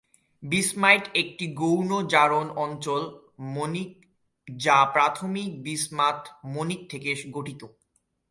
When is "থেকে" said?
6.89-7.09